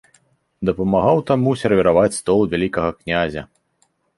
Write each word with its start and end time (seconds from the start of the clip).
Дапамагаў 0.69 1.17
таму 1.29 1.49
сервіраваць 1.65 2.17
стол 2.19 2.39
вялікага 2.55 2.89
князя. 3.01 3.41